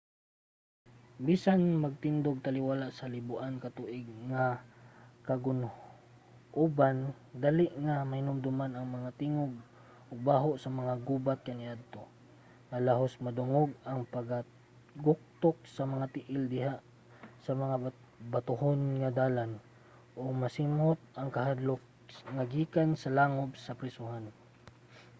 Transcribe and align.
bisan 1.27 1.61
magtindog 1.83 2.37
taliwala 2.45 2.87
sa 2.97 3.05
liboan 3.15 3.55
ka 3.63 3.69
tuig 3.77 4.07
nga 4.31 4.45
kagun-oban 5.27 6.97
dali 7.45 7.67
nga 7.85 7.95
mahinumduman 8.09 8.71
ang 8.75 8.87
mga 8.95 9.09
tingog 9.21 9.53
ug 10.09 10.19
baho 10.29 10.51
sa 10.63 10.69
mga 10.79 10.93
gubat 11.07 11.39
kaniadto 11.47 12.03
nga 12.69 12.77
halos 12.89 13.13
madungog 13.25 13.69
ang 13.89 13.99
pagtaguktok 14.13 15.57
sa 15.75 15.83
mga 15.93 16.05
tiil 16.15 16.39
diha 16.55 16.75
sa 17.45 17.51
mga 17.61 17.75
batohon 18.33 18.81
nga 18.99 19.09
dalan 19.19 19.51
ug 20.19 20.27
masimhot 20.43 20.99
ang 21.19 21.29
kahadlok 21.37 21.81
nga 22.35 22.43
gikan 22.53 22.89
sa 23.01 23.07
mga 23.09 23.15
langob 23.17 23.49
sa 23.65 23.77
prisohan 23.79 24.25